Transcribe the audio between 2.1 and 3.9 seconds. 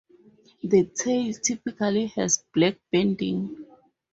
has black banding.